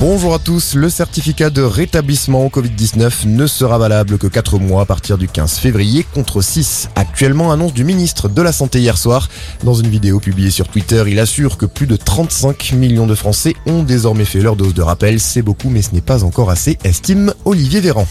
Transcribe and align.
Bonjour 0.00 0.32
à 0.32 0.38
tous, 0.38 0.76
le 0.76 0.90
certificat 0.90 1.50
de 1.50 1.60
rétablissement 1.60 2.46
au 2.46 2.48
Covid-19 2.50 3.26
ne 3.26 3.48
sera 3.48 3.78
valable 3.78 4.16
que 4.16 4.28
4 4.28 4.60
mois 4.60 4.82
à 4.82 4.84
partir 4.84 5.18
du 5.18 5.26
15 5.26 5.58
février 5.58 6.06
contre 6.14 6.40
6 6.40 6.90
actuellement, 6.94 7.50
annonce 7.50 7.74
du 7.74 7.82
ministre 7.82 8.28
de 8.28 8.40
la 8.40 8.52
Santé 8.52 8.78
hier 8.78 8.96
soir. 8.96 9.28
Dans 9.64 9.74
une 9.74 9.88
vidéo 9.88 10.20
publiée 10.20 10.52
sur 10.52 10.68
Twitter, 10.68 11.02
il 11.08 11.18
assure 11.18 11.58
que 11.58 11.66
plus 11.66 11.88
de 11.88 11.96
35 11.96 12.74
millions 12.74 13.08
de 13.08 13.16
Français 13.16 13.56
ont 13.66 13.82
désormais 13.82 14.24
fait 14.24 14.40
leur 14.40 14.54
dose 14.54 14.72
de 14.72 14.82
rappel. 14.82 15.18
C'est 15.18 15.42
beaucoup 15.42 15.68
mais 15.68 15.82
ce 15.82 15.92
n'est 15.92 16.00
pas 16.00 16.22
encore 16.22 16.50
assez, 16.50 16.78
estime 16.84 17.34
Olivier 17.44 17.80
Véran. 17.80 18.06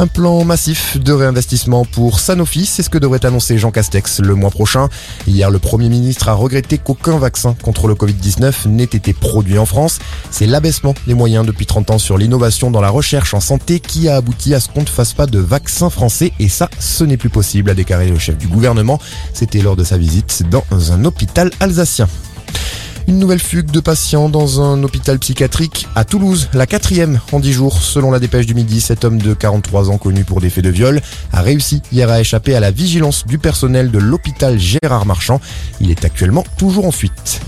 Un 0.00 0.08
plan 0.08 0.44
massif 0.44 0.98
de 0.98 1.12
réinvestissement 1.12 1.84
pour 1.84 2.18
Sanofi, 2.18 2.66
c'est 2.66 2.82
ce 2.82 2.90
que 2.90 2.98
devrait 2.98 3.24
annoncer 3.24 3.58
Jean 3.58 3.70
Castex 3.70 4.20
le 4.20 4.34
mois 4.34 4.50
prochain. 4.50 4.88
Hier, 5.28 5.50
le 5.50 5.60
Premier 5.60 5.88
ministre 5.88 6.28
a 6.28 6.34
regretté 6.34 6.78
qu'aucun 6.78 7.16
vaccin 7.16 7.54
contre 7.62 7.86
le 7.86 7.94
Covid-19 7.94 8.66
n'ait 8.68 8.84
été 8.84 9.12
produit 9.12 9.56
en 9.56 9.66
France. 9.66 10.00
C'est 10.32 10.46
l'abaissement 10.46 10.94
des 11.06 11.14
moyens 11.14 11.46
depuis 11.46 11.66
30 11.66 11.92
ans 11.92 11.98
sur 11.98 12.18
l'innovation 12.18 12.72
dans 12.72 12.80
la 12.80 12.90
recherche 12.90 13.34
en 13.34 13.40
santé 13.40 13.78
qui 13.78 14.08
a 14.08 14.16
abouti 14.16 14.52
à 14.52 14.58
ce 14.58 14.68
qu'on 14.68 14.82
ne 14.82 14.86
fasse 14.86 15.12
pas 15.12 15.26
de 15.26 15.38
vaccin 15.38 15.90
français 15.90 16.32
et 16.40 16.48
ça, 16.48 16.68
ce 16.80 17.04
n'est 17.04 17.16
plus 17.16 17.30
possible, 17.30 17.70
a 17.70 17.74
déclaré 17.74 18.08
le 18.08 18.18
chef 18.18 18.36
du 18.36 18.48
gouvernement. 18.48 18.98
C'était 19.32 19.62
lors 19.62 19.76
de 19.76 19.84
sa 19.84 19.96
visite 19.96 20.42
dans 20.50 20.92
un 20.92 21.04
hôpital 21.04 21.52
alsacien. 21.60 22.08
Une 23.06 23.18
nouvelle 23.18 23.40
fugue 23.40 23.70
de 23.70 23.80
patients 23.80 24.30
dans 24.30 24.62
un 24.62 24.82
hôpital 24.82 25.18
psychiatrique 25.18 25.86
à 25.94 26.04
Toulouse, 26.04 26.48
la 26.54 26.66
quatrième 26.66 27.20
en 27.32 27.40
dix 27.40 27.52
jours. 27.52 27.76
Selon 27.82 28.10
la 28.10 28.18
dépêche 28.18 28.46
du 28.46 28.54
midi, 28.54 28.80
cet 28.80 29.04
homme 29.04 29.20
de 29.20 29.34
43 29.34 29.90
ans 29.90 29.98
connu 29.98 30.24
pour 30.24 30.40
des 30.40 30.48
faits 30.48 30.64
de 30.64 30.70
viol 30.70 31.02
a 31.32 31.42
réussi 31.42 31.82
hier 31.92 32.08
à 32.10 32.20
échapper 32.20 32.54
à 32.54 32.60
la 32.60 32.70
vigilance 32.70 33.26
du 33.26 33.38
personnel 33.38 33.90
de 33.90 33.98
l'hôpital 33.98 34.58
Gérard 34.58 35.04
Marchand. 35.04 35.40
Il 35.80 35.90
est 35.90 36.04
actuellement 36.04 36.44
toujours 36.56 36.86
en 36.86 36.92
fuite. 36.92 37.42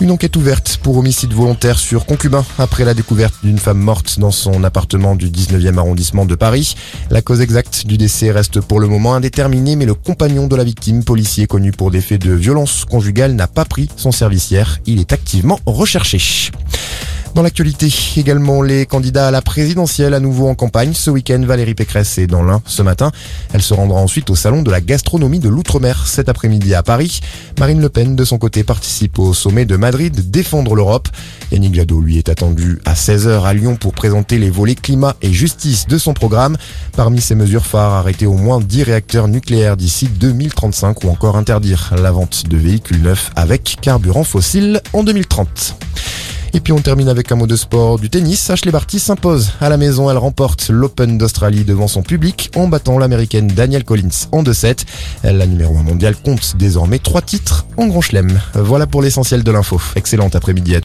Une 0.00 0.12
enquête 0.12 0.36
ouverte 0.36 0.78
pour 0.80 0.96
homicide 0.96 1.32
volontaire 1.32 1.76
sur 1.76 2.06
concubin 2.06 2.44
après 2.58 2.84
la 2.84 2.94
découverte 2.94 3.34
d'une 3.42 3.58
femme 3.58 3.80
morte 3.80 4.20
dans 4.20 4.30
son 4.30 4.62
appartement 4.62 5.16
du 5.16 5.28
19e 5.28 5.76
arrondissement 5.76 6.24
de 6.24 6.36
Paris. 6.36 6.76
La 7.10 7.20
cause 7.20 7.40
exacte 7.40 7.84
du 7.84 7.98
décès 7.98 8.30
reste 8.30 8.60
pour 8.60 8.78
le 8.78 8.86
moment 8.86 9.14
indéterminée, 9.14 9.74
mais 9.74 9.86
le 9.86 9.94
compagnon 9.94 10.46
de 10.46 10.54
la 10.54 10.62
victime, 10.62 11.02
policier 11.02 11.48
connu 11.48 11.72
pour 11.72 11.90
des 11.90 12.00
faits 12.00 12.22
de 12.22 12.32
violence 12.32 12.84
conjugale, 12.84 13.32
n'a 13.32 13.48
pas 13.48 13.64
pris 13.64 13.88
son 13.96 14.12
service 14.12 14.52
hier. 14.52 14.78
Il 14.86 15.00
est 15.00 15.12
activement 15.12 15.58
recherché. 15.66 16.18
Dans 17.34 17.42
l'actualité, 17.42 17.88
également 18.16 18.62
les 18.62 18.84
candidats 18.84 19.28
à 19.28 19.30
la 19.30 19.42
présidentielle 19.42 20.14
à 20.14 20.20
nouveau 20.20 20.48
en 20.48 20.54
campagne. 20.54 20.92
Ce 20.94 21.10
week-end, 21.10 21.40
Valérie 21.44 21.74
Pécresse 21.74 22.18
est 22.18 22.26
dans 22.26 22.42
l'un 22.42 22.60
ce 22.66 22.82
matin. 22.82 23.12
Elle 23.52 23.62
se 23.62 23.74
rendra 23.74 24.00
ensuite 24.00 24.30
au 24.30 24.34
salon 24.34 24.62
de 24.62 24.70
la 24.70 24.80
gastronomie 24.80 25.38
de 25.38 25.48
l'outre-mer 25.48 26.06
cet 26.06 26.28
après-midi 26.28 26.74
à 26.74 26.82
Paris. 26.82 27.20
Marine 27.58 27.80
Le 27.80 27.88
Pen, 27.88 28.16
de 28.16 28.24
son 28.24 28.38
côté, 28.38 28.64
participe 28.64 29.18
au 29.18 29.34
sommet 29.34 29.66
de 29.66 29.76
Madrid 29.76 30.30
Défendre 30.30 30.74
l'Europe. 30.74 31.08
Yannick 31.52 31.74
Jadot, 31.74 32.00
lui, 32.00 32.18
est 32.18 32.28
attendu 32.28 32.80
à 32.84 32.94
16h 32.94 33.44
à 33.44 33.54
Lyon 33.54 33.76
pour 33.76 33.92
présenter 33.92 34.38
les 34.38 34.50
volets 34.50 34.74
climat 34.74 35.14
et 35.22 35.32
justice 35.32 35.86
de 35.86 35.98
son 35.98 36.14
programme. 36.14 36.56
Parmi 36.96 37.20
ses 37.20 37.34
mesures 37.34 37.66
phares, 37.66 37.92
arrêter 37.92 38.26
au 38.26 38.34
moins 38.34 38.60
10 38.60 38.82
réacteurs 38.82 39.28
nucléaires 39.28 39.76
d'ici 39.76 40.08
2035 40.08 41.04
ou 41.04 41.08
encore 41.08 41.36
interdire 41.36 41.94
la 41.96 42.10
vente 42.10 42.48
de 42.48 42.56
véhicules 42.56 43.02
neufs 43.02 43.30
avec 43.36 43.76
carburant 43.80 44.24
fossile 44.24 44.80
en 44.92 45.04
2030. 45.04 45.76
Et 46.54 46.60
puis 46.60 46.72
on 46.72 46.80
termine 46.80 47.08
avec 47.08 47.32
un 47.32 47.36
mot 47.36 47.46
de 47.46 47.56
sport 47.56 47.98
du 47.98 48.10
tennis. 48.10 48.50
Ashley 48.50 48.70
Barty 48.70 48.98
s'impose 48.98 49.52
à 49.60 49.68
la 49.68 49.76
maison. 49.76 50.10
Elle 50.10 50.18
remporte 50.18 50.68
l'Open 50.68 51.18
d'Australie 51.18 51.64
devant 51.64 51.88
son 51.88 52.02
public 52.02 52.50
en 52.54 52.68
battant 52.68 52.98
l'américaine 52.98 53.48
Danielle 53.48 53.84
Collins 53.84 54.26
en 54.32 54.42
2-7. 54.42 54.84
La 55.24 55.46
numéro 55.46 55.76
1 55.78 55.82
mondiale 55.82 56.16
compte 56.16 56.56
désormais 56.58 56.98
trois 56.98 57.22
titres 57.22 57.66
en 57.76 57.86
Grand 57.86 58.00
Chelem. 58.00 58.38
Voilà 58.54 58.86
pour 58.86 59.02
l'essentiel 59.02 59.42
de 59.42 59.50
l'info. 59.50 59.80
Excellente 59.96 60.36
après-midi 60.36 60.74
à 60.74 60.76